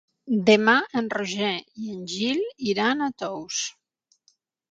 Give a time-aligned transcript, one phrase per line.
[0.45, 1.51] Demà en Roger
[1.83, 2.41] i en Gil
[2.73, 3.59] iran a Tous.